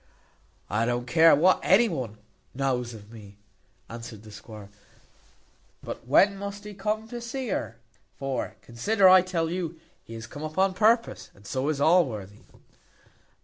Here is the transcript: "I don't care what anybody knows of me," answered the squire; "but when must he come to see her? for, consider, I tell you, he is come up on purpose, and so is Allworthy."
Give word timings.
"I 0.67 0.87
don't 0.87 1.05
care 1.05 1.35
what 1.35 1.59
anybody 1.61 2.15
knows 2.55 2.95
of 2.95 3.11
me," 3.13 3.37
answered 3.87 4.23
the 4.23 4.31
squire; 4.31 4.69
"but 5.83 6.07
when 6.07 6.37
must 6.39 6.63
he 6.63 6.73
come 6.73 7.07
to 7.09 7.21
see 7.21 7.49
her? 7.49 7.77
for, 8.15 8.55
consider, 8.63 9.07
I 9.07 9.21
tell 9.21 9.47
you, 9.51 9.79
he 10.03 10.15
is 10.15 10.25
come 10.25 10.41
up 10.43 10.57
on 10.57 10.73
purpose, 10.73 11.29
and 11.35 11.45
so 11.45 11.69
is 11.69 11.79
Allworthy." 11.79 12.39